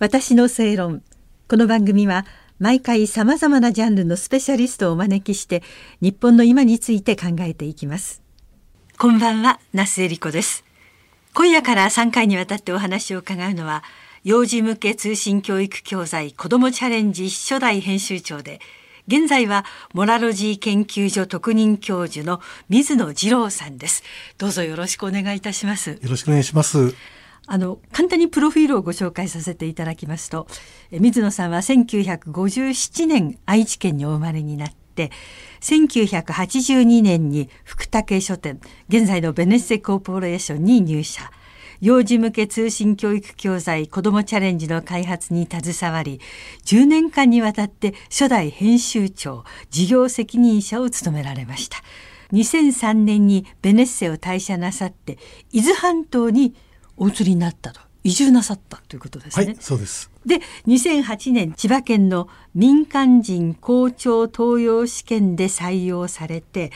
[0.00, 1.02] 私の正論。
[1.48, 2.26] この番組は
[2.58, 5.62] 毎回さまざまなジャンルのスペシャリストをお招きして
[6.00, 8.20] 日本の今について考えていきます。
[8.98, 10.64] こんばんは那須恵理子です。
[11.32, 13.84] 今夜から3回にわたってお話を伺うのは
[14.24, 18.58] 幼児向け通信教育教材子どもチャレンジ初代編集長で
[19.06, 24.02] 現在はモラロジー研究所特任教授の水野二郎さんです。
[24.38, 25.90] どうぞよろしくお願いいたします。
[25.90, 26.94] よろしくお願いします
[27.46, 30.46] あの簡単にプロフィールをご紹介させていただきますと
[30.90, 35.10] 水野さんは1957年愛知県にお生まれになって
[35.60, 41.30] 1982年に福武書店現在のベネッセコーポレーションに入社。
[41.80, 46.20] 幼児向け通信教育教材子どもチャレンジの開発に携わり
[46.64, 51.78] 10年間にわたって初代編集長事業責任者を務められました。
[52.32, 55.18] 2003年にベネッセを退社なさって
[55.52, 56.54] 伊豆半島に
[56.96, 59.46] お移りになったと移住なさったということですね。
[59.46, 60.10] はい、そうです。
[60.26, 66.70] で、2008年千葉県の民間人校長登用試験で採用されて、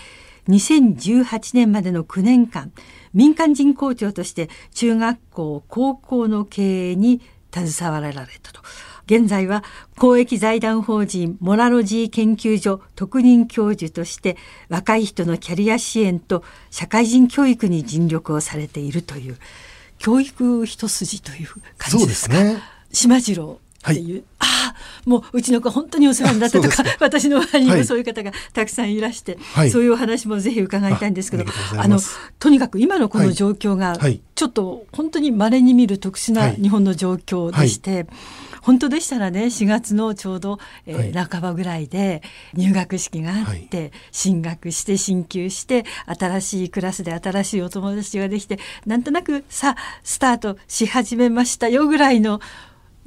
[0.48, 2.72] 2018年までの9年間
[3.12, 7.20] 民間人校長として中学校高校の経営に
[7.52, 8.60] 携わられたと
[9.06, 9.64] 現在は
[9.96, 14.36] 公益財団法人モラロジー研究所特任教授として
[14.68, 19.38] 若い人のキャリア支援と社会人教育に尽力をされているという
[19.98, 22.34] 教育一筋という感じですか？
[22.34, 22.62] そうですね。
[22.92, 23.60] 島次郎
[23.90, 31.44] っていう、はい、ああもううちの子本当にお世話になったとか 私の周りにもそういう方がたくさんいらして、はい、そういうお話もぜひ伺いたいんですけど
[31.76, 32.00] あの
[32.38, 33.98] とにかく今のこの状況が
[34.34, 38.06] ちょっと本当に稀に見る特殊な日本の状況でして。
[38.62, 42.22] 本当でしたらね4月のちょうど、えー、半ばぐらいで
[42.54, 52.40] 入学式があって、はい、進学して進級して新しいクラスで新しいお友達ができてなんとなくさスタートし始めましたよぐらいの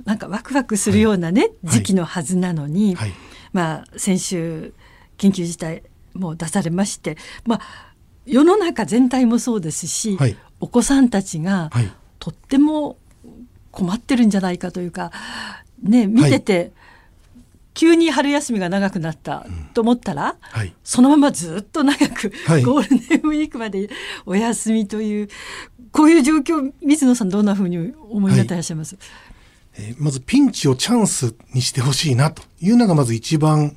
[0.05, 3.13] なんかワクワクするようなね、はい、時期のはずなのに、はい、
[3.53, 4.73] まあ先週
[5.17, 7.91] 緊急事態も出されましてまあ
[8.25, 11.69] 世の中全体もそうですし、はい、お子さんたちが
[12.19, 12.97] とっても
[13.71, 15.11] 困ってるんじゃないかというか
[15.81, 16.71] ね見てて、
[17.73, 23.89] 急に春休みが長くなったと思ったら、うんはい、そのままずっと長く、はい、ゴールデンウィークまで
[24.25, 25.29] お休みという
[25.91, 29.01] こういう状況水野さんどんなふうに思いになっていらっしゃいます、は
[29.81, 29.85] い。
[29.87, 33.75] えー、まずピンチをチャンスにしてほしいなというのがまず一番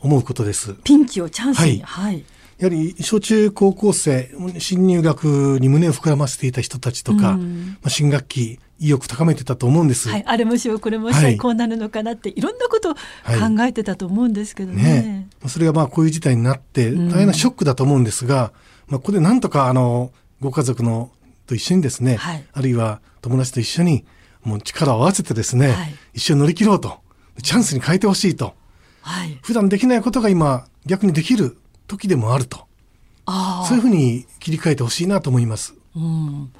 [0.00, 0.74] 思うことです。
[0.84, 2.24] ピンチをチャンスに、はい、
[2.58, 10.08] やはり小中高校生新入学に胸を膨らませていた人たちとか、うん、まあ、新学期意欲高めてたと思うんです。
[10.08, 14.82] はい、あれもしようこれもしよう、はい、こうなるのかなっていろんなことを考えてたと思うんですけどね。
[14.82, 15.28] ね。
[15.48, 18.52] それがまあこういう事態になって大変なショックだと思うんですが、
[18.88, 21.10] うん、まあここでなんとかあのご家族の
[21.46, 24.04] と一緒にですね、はい、あるいは友達と一緒に
[24.42, 27.04] もう力を合わせてですね、はい、一緒に乗り切ろうと。
[27.42, 28.54] チャンスに変えてほしいと、
[29.02, 32.66] はい、普段できないことが今逆にできる時でもあると。
[33.66, 35.74] そういうふうに切り替えてほしいなと思います。
[35.96, 36.52] うん。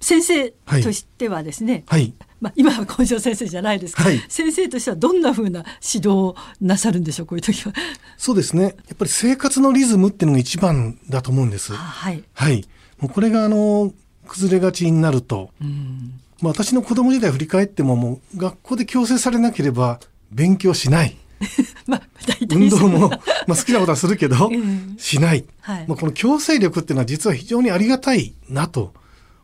[0.00, 7.72] 先生としてはですね、はい、まあ、今は校長先生じゃないですけど、はい、先生としてはどんなふうな指導をなさるんでしょうこういう時は。
[8.16, 8.62] そうですね。
[8.64, 11.74] やっぱり生活のリズムっていうのが一番だと思うんです。
[11.74, 12.64] はい、はい、
[12.98, 13.92] もうこれがあの
[14.26, 16.20] 崩れがちになると、うん。
[16.40, 20.00] まあ、私の子供時代振り返ってももう学校で強制されなければ
[20.30, 21.16] 勉強しない。
[21.86, 22.02] まあ、
[22.50, 23.16] 運動も、ま
[23.48, 24.50] あ、好きなことはするけど、
[24.98, 28.94] しない、はい、まあ、この強制力っていうのは実は非常にありがたいなと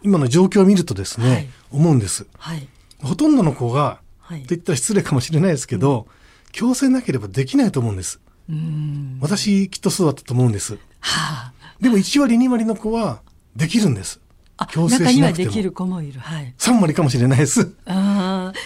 [0.02, 2.66] 今の状況を見るとですね、はい、思うんです、はい、
[3.02, 8.20] ほとんどの子が、はい、と言ったら失礼かもしれないですけど、うん、強制なければできないと思うんです。
[9.20, 13.22] 私きっとそうだったと思うんです、はあ、でも1割2割の子は
[13.56, 14.20] できるんです。
[14.70, 15.50] 強制しなくても。
[15.50, 16.20] できる子もいる。
[16.20, 16.54] はい。
[16.58, 17.74] 三割かもしれないです。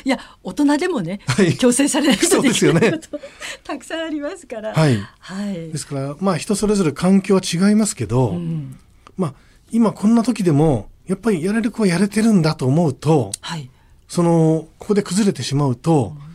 [0.05, 3.23] いや大人でもね、 はい、強制されないとできないこと、ね、
[3.65, 4.75] たくさんありますから。
[4.75, 4.99] はい。
[5.19, 5.55] はい。
[5.55, 8.79] ですからまあ人それぞれ環境は違いますけど、うん、
[9.17, 9.35] まあ
[9.71, 13.71] 今こんな時でもやっぱりやれる子はやれてるんだと思うと、はい。
[14.09, 16.27] そのここで崩れてしまうと、うん、や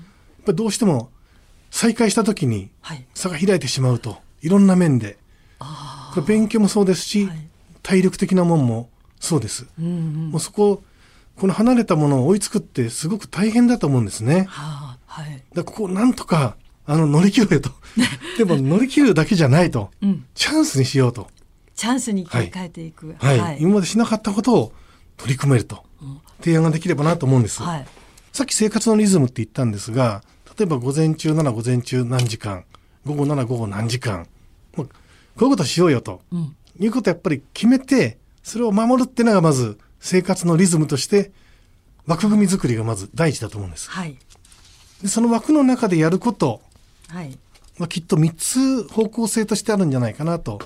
[0.41, 1.09] っぱりどうしても
[1.69, 2.69] 再開した時に
[3.13, 5.17] 差が開いてしまうと、いろんな面で。
[5.59, 7.47] あこれ勉強もそうですし、はい、
[7.81, 8.89] 体力的なもんも
[9.19, 10.83] そうです、うんうん、もうそこ
[11.41, 14.45] この離れたものを追いつくってすごく大変だと思うんですね。
[14.47, 16.55] はあ、はい、だここなんとか
[16.85, 17.71] あの乗り切ろうと。
[18.37, 21.31] でも乗り切るだけじゃないと、うん、チャンスにしようと。
[21.73, 24.71] チャンスに切り替えていく、はい、はい、今までしなかったことを
[25.17, 27.87] 取り組めると、うん、提案ができればなと思うんです、はい、
[28.31, 30.21] さっき生活のリズムって言ったんですが
[30.59, 32.65] 例えば午前中なら午前中何時間
[33.03, 34.27] 午後なら午後何時間
[34.75, 41.31] こういうことしようよと、うん、いうことをやっぱり決めてそれを守るっていうのがまず生活のリズムとして
[42.05, 43.89] 枠組み作りがまず第一だと思うんです。
[43.89, 44.17] はい、
[45.01, 46.61] でその枠の中でやること、
[47.07, 47.37] はい、
[47.77, 50.59] まあ、きっと3つ方向性としてあるんじゃないかなと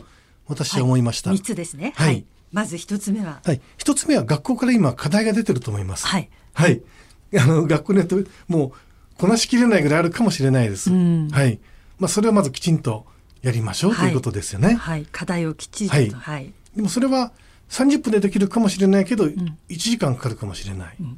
[0.48, 1.30] 私は思いました。
[1.30, 1.94] はい、3つですね。
[1.96, 2.26] はい。
[2.52, 3.42] まず1つ目は。
[3.44, 3.62] はい。
[3.78, 6.08] 1つ目は学校から今課題が出てると思います。
[6.08, 6.30] はい。
[6.54, 6.82] はい。
[7.38, 8.16] あの、学校によって
[8.48, 8.72] もう
[9.18, 10.90] こなしきれないぐらいあるかもしれないです。
[10.90, 11.60] はい。
[12.00, 13.06] まあ、それはまずきちんと
[13.42, 14.76] やりましょうということですよね。
[14.76, 15.06] はい。
[15.12, 15.94] 課題をきちんと。
[15.94, 16.10] はい。
[16.10, 17.32] はい、でもそれは
[17.70, 20.96] 30分でできるかもしれないけど、うん、1時間かかるかもしれない。
[21.00, 21.18] うん、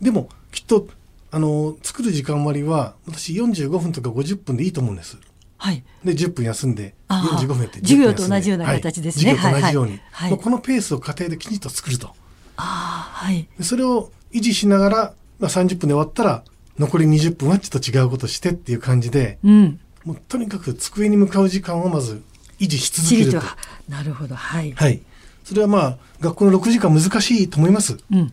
[0.00, 0.88] でも、きっと、
[1.30, 5.16] あの、作る時間割は、私45分とか50分でいいと思うんです。
[5.56, 5.84] はい。
[6.04, 9.34] で、10分休んで、45分やって、授業と同じような形ですね。
[9.34, 10.00] はい、授業と同じように。
[10.10, 12.08] はい、このペースを家庭できちんと作ると。
[12.56, 13.48] ああ、はい。
[13.60, 14.96] それを維持しながら、
[15.38, 16.44] まあ、30分で終わったら、
[16.78, 22.22] 残り20分はちょっと違うことしてっていう感じで、うん、もうとにかく机に向かう時間をまず
[22.58, 23.46] 維持し続けると。
[23.88, 24.72] なるほど、はい。
[24.72, 25.02] はい。
[25.50, 27.98] それはまあ、学校の6時間難しいと思います。
[28.12, 28.32] うん。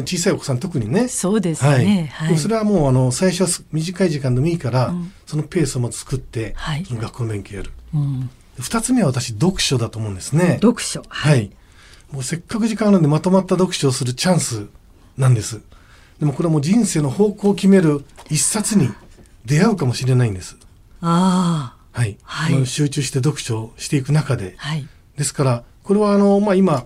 [0.00, 1.06] 小さいお子さん特にね。
[1.06, 1.70] そうですね。
[1.70, 2.28] はい。
[2.30, 7.72] はい、それはもうあの最初は短い時間でもいいから、うん、そのペースをまず作って、はい、学校の勉強やる。
[7.92, 8.30] うん、
[8.60, 10.54] 2つ目は私読書だと思うんですね。
[10.62, 11.02] 読書。
[11.06, 11.50] はい。
[12.10, 14.68] もうせっかく時間あるんでまとまった読書をするチャンス
[15.18, 15.60] なんです。
[16.18, 18.88] でもこれはもう人生の方向を決める一冊に
[19.44, 20.56] 出会うかもしれないんです。
[21.02, 21.98] ああ。
[21.98, 22.16] はい。
[22.22, 24.54] はい、集中して読書をしていく中で。
[24.56, 24.88] はい。
[25.18, 26.84] ですから、これはあの、まあ今、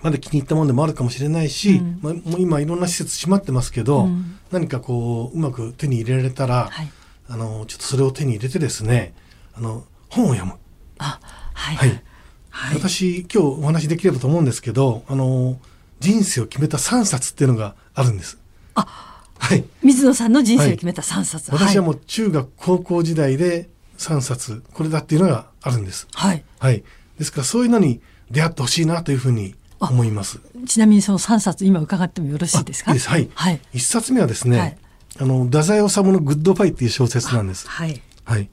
[0.00, 6.90] まだ気に入ったものでもあるかもしれないし、うん、まあ、もう今いろんな施設閉まってますけど、うん、何かこう、うまく手に入れられたら、はい、
[7.28, 9.12] あの、ちょっとそれを手に入れてですね、
[9.54, 10.54] あの、本を読む。
[10.96, 11.20] あ、
[11.52, 11.76] はい。
[11.76, 12.02] はい。
[12.48, 15.58] はい、私、今日お話できればと思うんですけど、あの、
[16.00, 18.38] 人生を決めた3冊っていうのがあるんです。
[18.74, 19.62] あ、はい。
[19.82, 21.50] 水野さんの人生を決めた3冊。
[21.50, 23.68] はい、私はもう中学、高校時代で
[23.98, 26.08] 3冊、これだっていうのがあるんです。
[26.14, 26.42] はい。
[26.60, 26.82] はい。
[27.18, 30.40] ですからそういうのに出会ってほしいなというふうに思います。
[30.66, 32.94] ちなみにその3冊今伺ってもよろしいですか？
[32.94, 33.00] いい。
[33.00, 33.28] はい。
[33.34, 34.78] はい、1冊目はですね、はい、
[35.20, 37.68] あの、太宰治のグッドバイっていう小説なんです。
[37.68, 38.00] はい。
[38.24, 38.48] はい。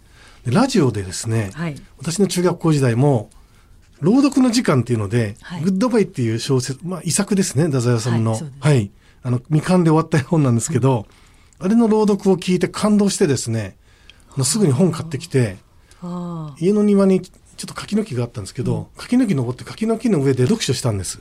[0.46, 3.30] ラジオでですね、はい、私の中学校時代も、
[4.02, 8.32] 朗読の時間っていうので、はい、グッドバイっていう小説、まあ遺作ですね、太宰治の。
[8.32, 8.92] はい、はい。
[9.22, 11.06] あの、未完で終わった本なんですけど、
[11.60, 13.76] うん、あれの朗読を聞いて感動してですね、
[14.44, 15.58] すぐに本買ってきて、
[16.58, 17.22] 家の庭に
[17.60, 21.20] ちょっと柿の木があったんですけど、うん、柿の木登って柿の木の上で読書したんです。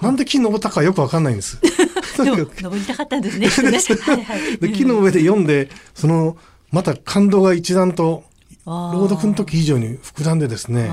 [0.00, 1.58] なんで木登ったかよくわかんないんです。
[2.16, 3.48] 登りたかったんですね。
[4.60, 6.38] で木の上で読んで、その、
[6.70, 8.24] また感動が一段と、
[8.64, 10.90] 朗読の時以上に膨らんでですね、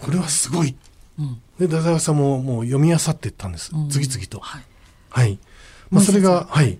[0.00, 0.74] これはすごい。
[1.18, 3.70] うん、で、太宰さんももう読み漁っていったんです。
[3.74, 4.40] うん、次々と。
[4.40, 4.62] はい
[5.10, 5.38] はい。
[5.90, 6.78] まあ、それが、はい。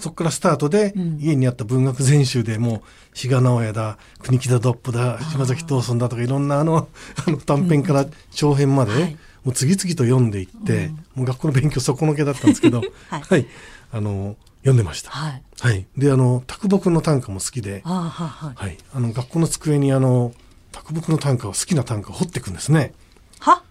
[0.00, 2.82] そこからスタートで、家にあった文学全集でもう、
[3.16, 6.88] 志賀直哉だ、国木田ドップだ、島崎藤村だとかいろんなあの、
[7.26, 13.46] あの短編から長編まで、もう次々と読んでいって、もう学校の勉強底のけだったんですけど、 はい、
[13.92, 15.10] あの、読んでました。
[15.10, 15.42] はい。
[15.60, 15.86] はい。
[15.96, 18.76] で、あの、卓木の短歌も好きで、はい。
[18.94, 20.32] あの、学校の机にあの、
[20.72, 22.94] 卓木の短歌を好きな短歌を掘っていくんですね。
[23.40, 23.62] は？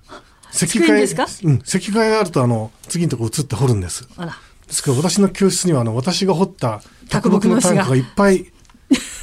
[0.51, 1.27] 石灰ですか？
[1.43, 4.07] うん、石灰があるとあの次のとこ移って掘るんです。
[4.17, 4.37] あら。
[4.69, 8.45] ですから私の教室にはあの私が掘った卓木のタンクがいっぱい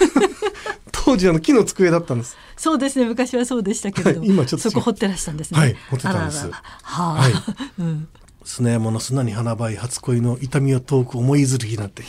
[0.91, 2.37] 当時あの木の机だったんです。
[2.57, 5.61] そうですね昔はそうでしたけれども、はい、今ちょっとそこ掘ってらしたんですね。
[5.61, 6.51] はい、掘ってたんです。
[6.51, 7.33] はあ、はい。
[7.79, 8.09] うん。
[8.45, 12.03] 砂山の砂に花ばい初恋の痛みを遠く思いずる日なんて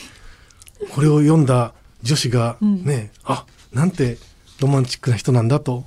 [0.91, 4.17] これを読んだ女子がね、うん、あなんて
[4.59, 5.85] ロマンチックな人なんだと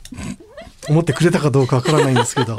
[0.88, 2.58] 思ってくれたかどうかわからないんですけど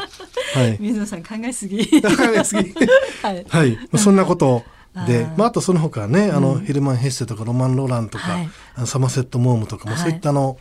[0.53, 2.01] はい、水野さん考えすぎ。
[2.01, 2.73] 考えすぎ。
[3.23, 3.45] はい。
[3.47, 3.75] はい。
[3.75, 4.63] まあ、そんなこと
[5.07, 8.49] で、まあ、あとその他ね、あの、ヘルマン・ヘッセとかロマン・ロランとか、はい、
[8.85, 10.57] サマセット・モームとかも、そういったの、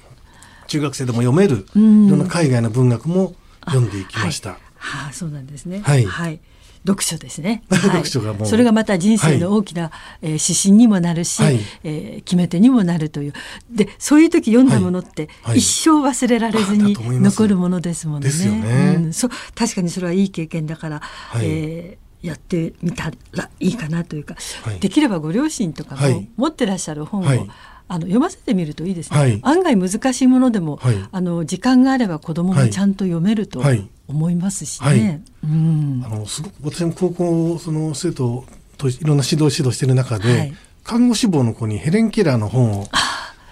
[0.68, 3.34] 中学生でも読める、いろんな海外の文学も
[3.66, 4.50] 読んでいきました。
[4.76, 5.80] はあ、そうなんですね。
[5.80, 6.04] はい。
[6.04, 6.40] はい。
[6.86, 7.62] 読書ですね。
[7.70, 9.90] 読書がもう、それがまた人生の大きな、はい、
[10.22, 13.32] えー、指針にもなるし、はい、えー、決め手にもなるという。
[13.70, 18.28] でそういう時読んだものって、はい、一生忘れられずに残るものですもんね。
[18.28, 27.50] ですよね、うん、そ確かにそれはいい経験だから、はい、えーやってみたらいいかなというか、はい、できればご両親とかも持ってらっしゃる本を、はい、
[27.88, 30.78] あの読ませてみるといいですね、はい、案外難しいものでも、
[31.12, 33.62] あの時間があれば子供もちゃんと読めると
[34.06, 35.22] 思いますしね。
[35.42, 38.44] あのすごく私も高校その生徒
[38.76, 42.86] といろんな指導指導してる中で、はい、看護師坊の子にヘレン・ケラーの本を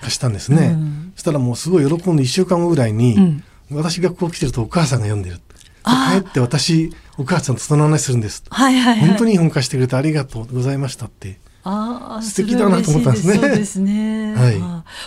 [0.00, 0.68] 貸したんですね。
[0.68, 5.40] うん、そしたらもうすごい喜んで1週間後ぐらいに、うん、私学校来てるとお母さんが読んでる。
[5.88, 8.44] 帰って私お母さんとその話するんです。
[8.48, 13.34] はいはい、はい、本当にいい本貸してくれてありがとうございましたってあ素敵だなと思ったんですね。
[13.34, 14.34] そうですね。
[14.34, 14.60] はい。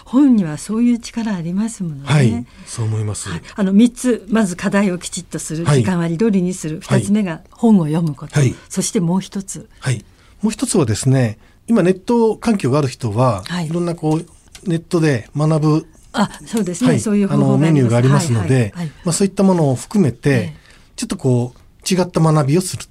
[0.06, 2.02] 本にはそういう力ありますものね。
[2.06, 3.30] はい、そう思います。
[3.30, 6.80] はい、あの三つまず課題をきちっとする、時間割り通りにする。
[6.82, 8.40] 二、つ目が本を読むこと。
[8.40, 9.70] はい、そしてもう一つ。
[9.80, 10.06] はい。
[10.42, 20.56] もう一つはですね、今ネット環境がある人は、はい、いろんなこうネットで学ぶあそうですね、はい、そういうあのメニューがありますので、はいまあ、そういったものを含めて、ええ、
[20.96, 22.84] ちょっとこう違った学びをする。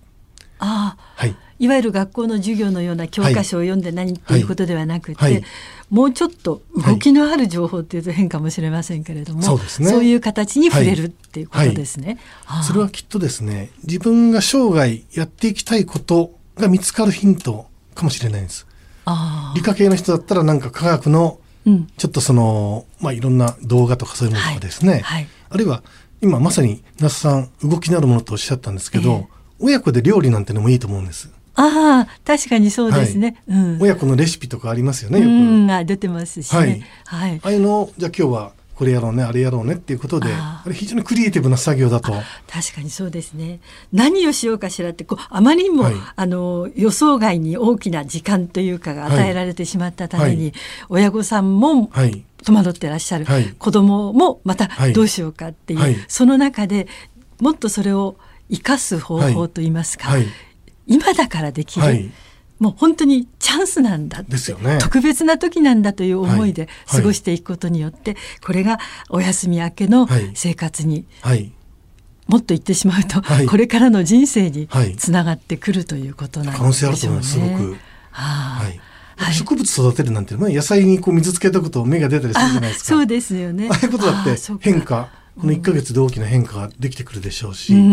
[0.63, 5.33] あはい、いわゆる学校の授業のような教科書を読んで何っていうことではなくて、はい。
[5.33, 5.45] はい、
[5.89, 12.19] もうちょっと動きのある情報っていうと変かもしれませんけれども、そうですね、そういう形に触れるっていうことですね。
[12.67, 18.67] それはきっとですね自分が生涯やっていきたいことが見つかるヒントかもしれないんです。
[19.55, 21.41] 理科系の人だったらなんか科学の
[21.97, 25.03] ちょっとその、まあ、いろんな動画とかそういうものとかですね、はい。
[25.03, 25.83] はい、あるいは
[26.23, 29.27] 今まさに那須さん動きのあるものとおっしゃったんですけど、えー、
[29.61, 31.31] 親子で料理なんてのもいいと思うんです。
[31.55, 33.59] ああ確かにそうですね、はい。
[33.59, 35.29] うん、親子のレシピとかありますよねよく。
[35.29, 42.13] うん出てますし、ね、はい、ああいうのじゃあ今日はこれやろうねあれやろうねっていうことであれ非常にクリエイティブな作業だと。
[42.49, 43.61] 確かにそうですね。
[43.93, 50.53] 何をしようかしらってこうあまりにも、はい、あの予想外に大きな時間というかが与えられてしまったために、はい、
[50.89, 56.87] 親御さんも、はい戸惑ってらっしゃる、はい、子供もまたどうしようかっていう、はい、その中で
[57.41, 58.17] もっとそれを
[58.51, 60.27] 生かす方法といいますか、はい、
[60.87, 62.11] 今だからできる、
[62.59, 68.79] もう本当にチャンスなんだですよ、ね、特別な時なんだという思いで過ごしていくことによって、はいはい、これが
[69.09, 71.53] お休み明けの生活に、はい、
[72.27, 74.69] もっと言ってしまうと、これからの人生に
[74.99, 76.63] つながってくるということなんでしょうね。
[76.63, 77.33] 可能性あると思います。
[77.33, 77.77] すごく。
[78.13, 78.69] は
[79.29, 82.89] あ、植物育てるなんて、ね、野菜にこう水つけとくと芽が出たりするじゃないですか。
[82.89, 83.69] そうですよね。
[83.71, 87.89] ああいうことだって変化、この1か月で大きな変化ができてくるでしょうし、うんう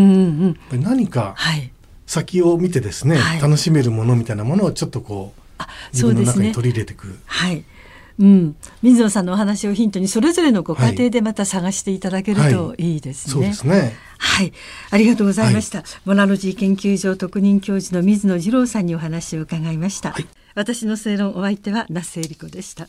[0.48, 1.72] んうん、何か、はい
[2.08, 7.20] 先を見てですね、はい、楽しめるものみたいなものをちょっとこう自分の中に取り入れていく。
[7.26, 7.64] はい
[8.20, 13.34] うん、水野さんのお話をヒントにそれぞれのご家庭でまた探していただけるといいですね。
[13.36, 13.96] はいはい、そうですね。
[14.18, 14.54] はい、
[14.90, 15.80] ありがとうございました。
[15.80, 20.16] はい、モナロジー研究所特任教授の水野次郎さんにお話を伺いました。
[20.58, 22.88] 私の正論お相手は那須恵理子でした。